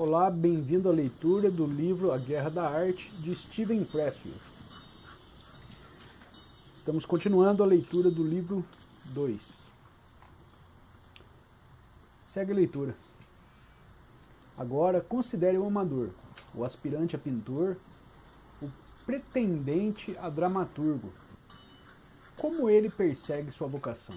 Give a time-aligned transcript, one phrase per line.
[0.00, 4.40] Olá, bem-vindo à leitura do livro A Guerra da Arte de Steven Pressfield.
[6.72, 8.64] Estamos continuando a leitura do livro
[9.06, 9.60] 2.
[12.24, 12.94] Segue a leitura.
[14.56, 16.10] Agora, considere o amador,
[16.54, 17.76] o aspirante a pintor,
[18.62, 18.70] o
[19.04, 21.12] pretendente a dramaturgo.
[22.36, 24.14] Como ele persegue sua vocação?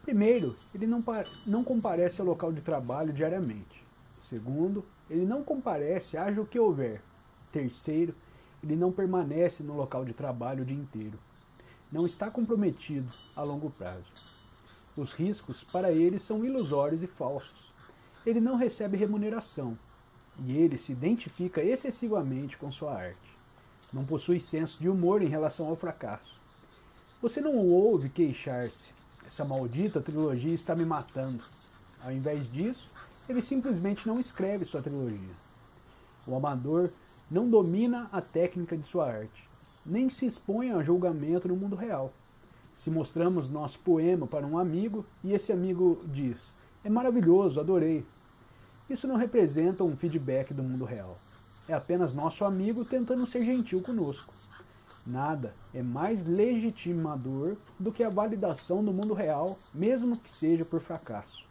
[0.00, 1.04] Primeiro, ele não,
[1.46, 3.89] não comparece ao local de trabalho diariamente.
[4.30, 7.02] Segundo, ele não comparece, haja o que houver.
[7.50, 8.14] Terceiro,
[8.62, 11.18] ele não permanece no local de trabalho o dia inteiro.
[11.90, 14.06] Não está comprometido a longo prazo.
[14.96, 17.72] Os riscos para ele são ilusórios e falsos.
[18.24, 19.76] Ele não recebe remuneração
[20.44, 23.36] e ele se identifica excessivamente com sua arte.
[23.92, 26.38] Não possui senso de humor em relação ao fracasso.
[27.20, 28.90] Você não ouve queixar-se.
[29.26, 31.42] Essa maldita trilogia está me matando.
[32.00, 32.90] Ao invés disso,
[33.30, 35.34] ele simplesmente não escreve sua trilogia.
[36.26, 36.90] O amador
[37.30, 39.48] não domina a técnica de sua arte,
[39.86, 42.12] nem se expõe a julgamento no mundo real.
[42.74, 46.52] Se mostramos nosso poema para um amigo e esse amigo diz:
[46.84, 48.04] É maravilhoso, adorei.
[48.88, 51.16] Isso não representa um feedback do mundo real.
[51.68, 54.34] É apenas nosso amigo tentando ser gentil conosco.
[55.06, 60.80] Nada é mais legitimador do que a validação do mundo real, mesmo que seja por
[60.80, 61.49] fracasso.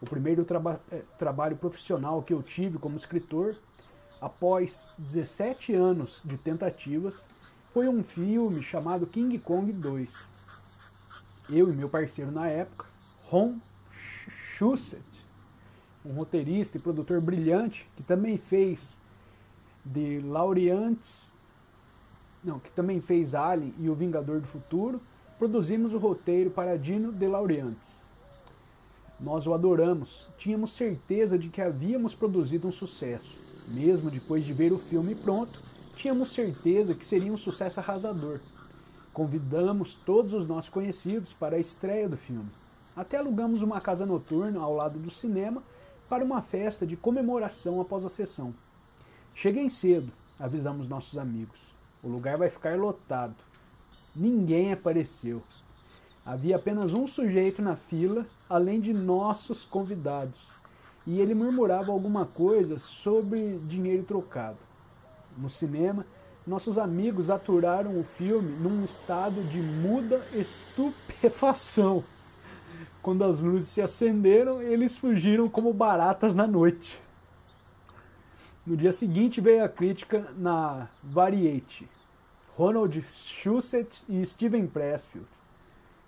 [0.00, 3.56] O primeiro traba é, trabalho profissional que eu tive como escritor,
[4.20, 7.26] após 17 anos de tentativas,
[7.72, 10.14] foi um filme chamado King Kong 2.
[11.50, 12.86] Eu e meu parceiro na época,
[13.24, 13.58] Ron
[13.92, 15.02] Shusett,
[16.04, 18.98] um roteirista e produtor brilhante, que também fez
[19.92, 21.30] The Laureantes,
[22.42, 25.00] não, que também fez Alien e O Vingador do Futuro,
[25.38, 28.04] produzimos o roteiro para Dino De Laureantes.
[29.20, 33.36] Nós o adoramos, tínhamos certeza de que havíamos produzido um sucesso.
[33.68, 35.62] Mesmo depois de ver o filme pronto,
[35.94, 38.40] tínhamos certeza que seria um sucesso arrasador.
[39.12, 42.48] Convidamos todos os nossos conhecidos para a estreia do filme.
[42.96, 45.62] Até alugamos uma casa noturna ao lado do cinema
[46.08, 48.54] para uma festa de comemoração após a sessão.
[49.34, 51.60] Cheguem cedo, avisamos nossos amigos.
[52.02, 53.36] O lugar vai ficar lotado.
[54.16, 55.42] Ninguém apareceu.
[56.24, 60.38] Havia apenas um sujeito na fila, além de nossos convidados,
[61.06, 64.58] e ele murmurava alguma coisa sobre dinheiro trocado.
[65.36, 66.04] No cinema,
[66.46, 72.04] nossos amigos aturaram o filme num estado de muda estupefação.
[73.00, 77.00] Quando as luzes se acenderam, eles fugiram como baratas na noite.
[78.66, 81.88] No dia seguinte veio a crítica na Variety.
[82.58, 85.39] Ronald Shusett e Steven Pressfield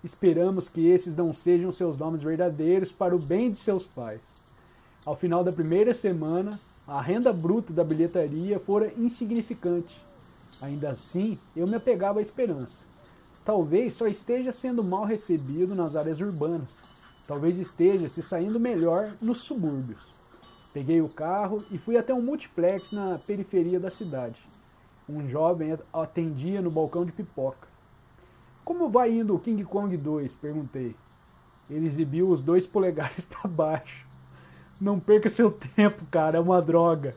[0.03, 4.19] Esperamos que esses não sejam seus nomes verdadeiros para o bem de seus pais.
[5.05, 10.01] Ao final da primeira semana, a renda bruta da bilheteria fora insignificante.
[10.61, 12.83] Ainda assim, eu me apegava à esperança.
[13.45, 16.77] Talvez só esteja sendo mal recebido nas áreas urbanas.
[17.25, 20.01] Talvez esteja se saindo melhor nos subúrbios.
[20.73, 24.39] Peguei o carro e fui até um multiplex na periferia da cidade.
[25.07, 27.72] Um jovem atendia no balcão de pipoca.
[28.63, 30.35] Como vai indo o King Kong 2?
[30.35, 30.95] Perguntei.
[31.69, 34.05] Ele exibiu os dois polegares para baixo.
[34.79, 37.15] Não perca seu tempo, cara, é uma droga.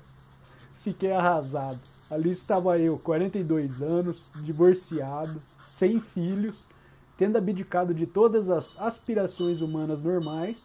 [0.78, 1.80] Fiquei arrasado.
[2.08, 6.68] Ali estava eu, 42 anos, divorciado, sem filhos,
[7.16, 10.64] tendo abdicado de todas as aspirações humanas normais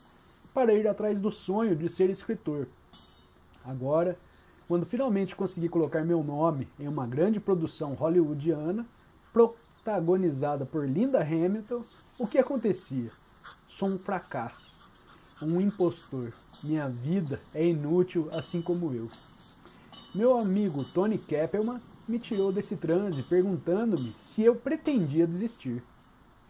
[0.54, 2.68] para ir atrás do sonho de ser escritor.
[3.66, 4.18] Agora,
[4.68, 8.86] quando finalmente consegui colocar meu nome em uma grande produção hollywoodiana,
[9.84, 11.82] protagonizada por Linda Hamilton,
[12.18, 13.12] o que acontecia?
[13.68, 14.72] Sou um fracasso,
[15.42, 16.34] um impostor.
[16.64, 19.10] Minha vida é inútil assim como eu.
[20.14, 25.84] Meu amigo Tony Kappelman me tirou desse transe perguntando-me se eu pretendia desistir.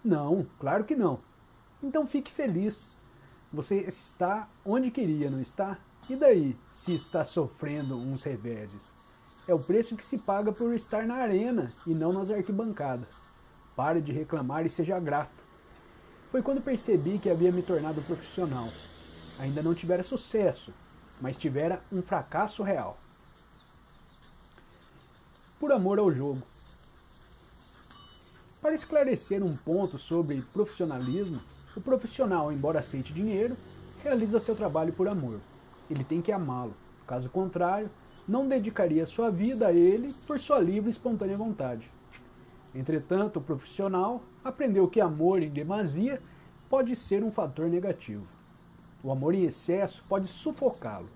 [0.04, 1.20] Não, claro que não.
[1.82, 2.92] Então fique feliz.
[3.54, 5.78] Você está onde queria, não está?
[6.10, 8.92] E daí, se está sofrendo uns reveses?
[9.48, 13.08] É o preço que se paga por estar na arena e não nas arquibancadas.
[13.76, 15.42] Pare de reclamar e seja grato.
[16.30, 18.70] Foi quando percebi que havia me tornado profissional.
[19.40, 20.74] Ainda não tivera sucesso,
[21.20, 22.98] mas tivera um fracasso real.
[25.60, 26.42] Por amor ao jogo.
[28.62, 31.42] Para esclarecer um ponto sobre profissionalismo,
[31.76, 33.58] o profissional, embora aceite dinheiro,
[34.04, 35.40] realiza seu trabalho por amor.
[35.90, 36.76] Ele tem que amá-lo.
[37.08, 37.90] Caso contrário,
[38.28, 41.90] não dedicaria sua vida a ele por sua livre e espontânea vontade.
[42.74, 46.22] Entretanto, o profissional aprendeu que amor em demasia
[46.70, 48.26] pode ser um fator negativo.
[49.04, 51.10] O amor em excesso pode sufocá-lo.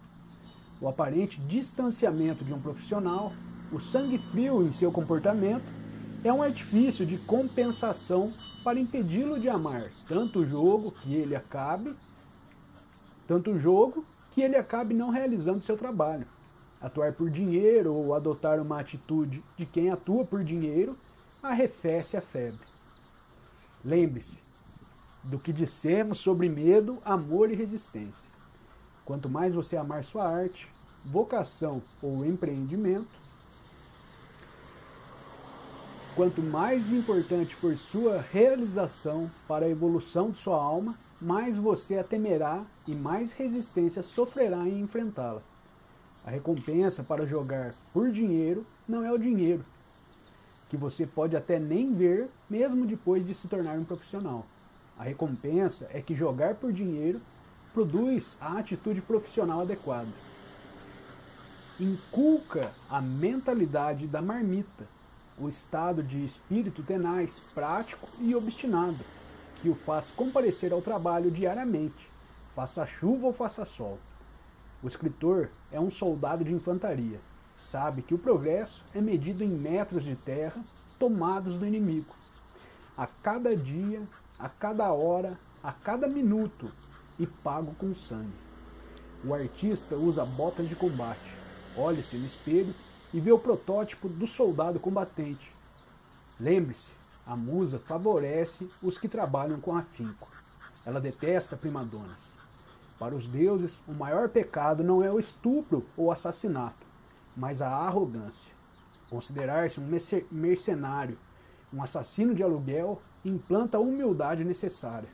[0.81, 3.31] o aparente distanciamento de um profissional,
[3.71, 5.63] o sangue frio em seu comportamento,
[6.23, 11.95] é um artifício de compensação para impedi-lo de amar tanto o jogo que ele acabe,
[13.27, 16.27] tanto o jogo que ele acabe não realizando seu trabalho.
[16.85, 20.95] Atuar por dinheiro ou adotar uma atitude de quem atua por dinheiro
[21.41, 22.59] arrefece a febre.
[23.83, 24.39] Lembre-se
[25.23, 28.29] do que dissemos sobre medo, amor e resistência.
[29.03, 30.69] Quanto mais você amar sua arte,
[31.03, 33.17] vocação ou empreendimento,
[36.15, 42.03] quanto mais importante for sua realização para a evolução de sua alma, mais você a
[42.03, 45.41] temerá e mais resistência sofrerá em enfrentá-la.
[46.25, 49.63] A recompensa para jogar por dinheiro não é o dinheiro,
[50.67, 54.43] que você pode até nem ver mesmo depois de se tornar um profissional.
[54.97, 57.21] A recompensa é que jogar por dinheiro
[57.75, 60.09] produz a atitude profissional adequada.
[61.79, 64.87] Inculca a mentalidade da marmita,
[65.37, 68.97] o estado de espírito tenaz, prático e obstinado,
[69.61, 72.09] que o faz comparecer ao trabalho diariamente,
[72.55, 73.99] faça chuva ou faça sol.
[74.83, 77.19] O escritor é um soldado de infantaria,
[77.55, 80.63] sabe que o progresso é medido em metros de terra
[80.99, 82.13] tomados do inimigo.
[82.97, 84.01] A cada dia,
[84.37, 86.71] a cada hora, a cada minuto,
[87.17, 88.45] e pago com sangue.
[89.23, 91.33] O artista usa botas de combate,
[91.75, 92.73] olha-se no espelho
[93.13, 95.51] e vê o protótipo do soldado combatente.
[96.39, 96.91] Lembre-se,
[97.25, 100.27] a musa favorece os que trabalham com afinco.
[100.85, 102.19] Ela detesta primadonas.
[102.97, 106.85] Para os deuses, o maior pecado não é o estupro ou assassinato,
[107.35, 108.53] mas a arrogância.
[109.09, 109.89] Considerar-se um
[110.31, 111.17] mercenário,
[111.73, 115.09] um assassino de aluguel, implanta a humildade necessária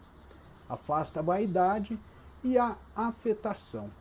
[0.71, 1.99] afasta a vaidade
[2.41, 3.91] e a afetação.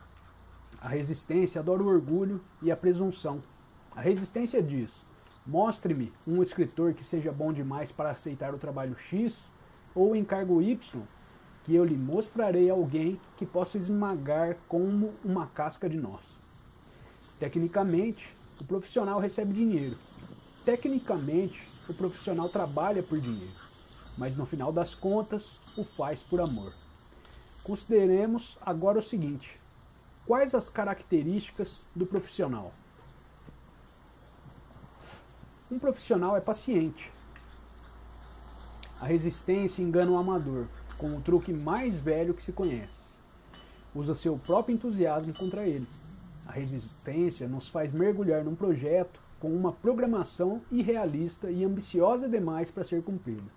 [0.80, 3.40] A resistência adora o orgulho e a presunção.
[3.94, 4.94] A resistência diz:
[5.44, 9.48] mostre-me um escritor que seja bom demais para aceitar o trabalho X
[9.94, 11.02] ou o encargo Y,
[11.64, 16.20] que eu lhe mostrarei alguém que possa esmagar como uma casca de nós.
[17.38, 19.96] Tecnicamente, o profissional recebe dinheiro.
[20.64, 23.70] Tecnicamente, o profissional trabalha por dinheiro
[24.20, 26.74] mas no final das contas o faz por amor.
[27.62, 29.58] Consideremos agora o seguinte:
[30.26, 32.72] quais as características do profissional?
[35.70, 37.10] Um profissional é paciente.
[39.00, 40.66] A resistência engana o amador,
[41.00, 43.00] com o truque mais velho que se conhece.
[43.94, 45.86] Usa seu próprio entusiasmo contra ele.
[46.46, 52.84] A resistência nos faz mergulhar num projeto com uma programação irrealista e ambiciosa demais para
[52.84, 53.50] ser cumprida.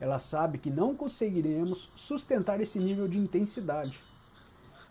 [0.00, 4.02] Ela sabe que não conseguiremos sustentar esse nível de intensidade.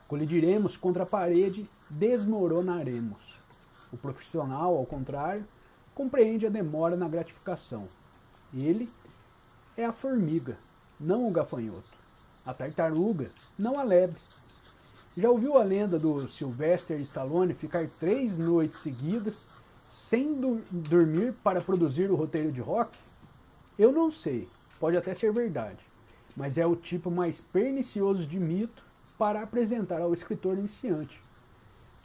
[0.08, 3.38] Colidiremos contra a parede, desmoronaremos.
[3.92, 5.46] O profissional, ao contrário,
[5.94, 7.90] compreende a demora na gratificação.
[8.54, 8.90] Ele
[9.76, 10.58] é a formiga,
[11.00, 11.98] não o gafanhoto.
[12.46, 14.20] A tartaruga, não a lebre.
[15.18, 19.50] Já ouviu a lenda do Sylvester Stallone ficar três noites seguidas
[19.90, 20.40] sem
[20.70, 22.98] dormir para produzir o roteiro de rock?
[23.78, 24.48] Eu não sei,
[24.80, 25.80] pode até ser verdade,
[26.36, 28.84] mas é o tipo mais pernicioso de mito
[29.18, 31.20] para apresentar ao escritor iniciante,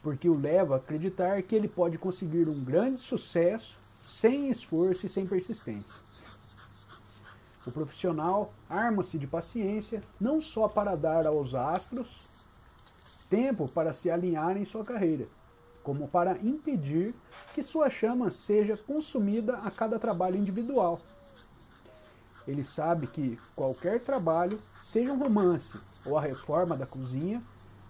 [0.01, 5.09] porque o leva a acreditar que ele pode conseguir um grande sucesso sem esforço e
[5.09, 6.02] sem persistência.
[7.65, 12.17] O profissional arma-se de paciência não só para dar aos astros
[13.29, 15.27] tempo para se alinhar em sua carreira,
[15.81, 17.15] como para impedir
[17.53, 20.99] que sua chama seja consumida a cada trabalho individual
[22.47, 25.73] ele sabe que qualquer trabalho, seja um romance
[26.05, 27.41] ou a reforma da cozinha,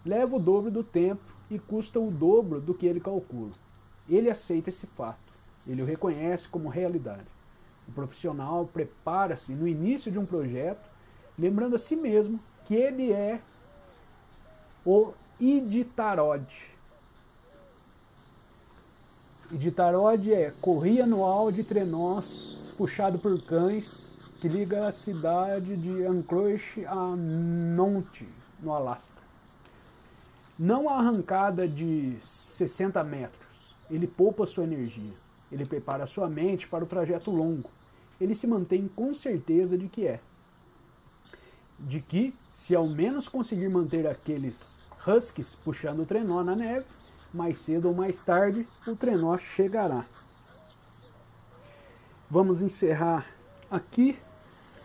[0.06, 3.52] leva o dobro do tempo e custa o dobro do que ele calcula.
[4.08, 5.34] Ele aceita esse fato,
[5.66, 7.26] ele o reconhece como realidade.
[7.88, 10.90] O profissional prepara-se no início de um projeto,
[11.38, 13.40] lembrando a si mesmo que ele é
[14.86, 16.46] o Iditarod.
[19.52, 26.86] Iditarod é corria anual de trenós puxado por cães que liga a cidade de Anchorage
[26.86, 28.28] a Nonte,
[28.60, 29.24] no Alasca.
[30.58, 33.42] Não arrancada de 60 metros.
[33.90, 35.14] Ele poupa sua energia.
[35.54, 37.70] Ele prepara sua mente para o trajeto longo.
[38.20, 40.20] Ele se mantém com certeza de que é.
[41.80, 46.86] De que, se ao menos conseguir manter aqueles huskies puxando o trenó na neve,
[47.34, 50.06] mais cedo ou mais tarde o trenó chegará.
[52.30, 53.26] Vamos encerrar
[53.70, 54.18] aqui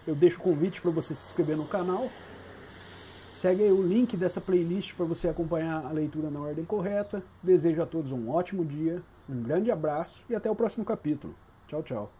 [0.08, 2.10] eu deixo o convite para você se inscrever no canal,
[3.38, 7.22] Segue aí o link dessa playlist para você acompanhar a leitura na ordem correta.
[7.40, 11.36] Desejo a todos um ótimo dia, um grande abraço e até o próximo capítulo.
[11.68, 12.17] Tchau, tchau.